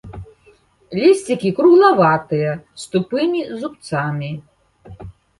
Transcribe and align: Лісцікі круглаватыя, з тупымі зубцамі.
Лісцікі 0.99 1.49
круглаватыя, 1.59 2.51
з 2.83 2.87
тупымі 2.93 3.41
зубцамі. 3.61 4.31